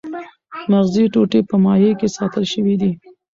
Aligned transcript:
مغزي 0.71 1.03
ټوټې 1.13 1.39
په 1.49 1.55
مایع 1.65 1.91
کې 1.99 2.07
ساتل 2.17 2.43
شوې 2.53 2.75
دي. 2.81 2.91